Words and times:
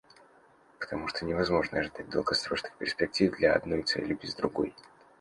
Потому 0.79 1.07
что 1.09 1.25
невозможно 1.25 1.77
ожидать 1.77 2.09
долгосрочных 2.09 2.73
перспектив 2.75 3.37
для 3.37 3.53
одной 3.53 3.83
цели 3.83 4.17
без 4.19 4.33
другой. 4.33 4.73